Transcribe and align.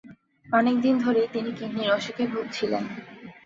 অনেকদিন 0.45 0.95
ধরেই 0.97 1.27
তিনি 1.33 1.49
কিডনির 1.51 1.93
অসুখে 1.93 2.23
ভুগছিলেন। 2.27 2.83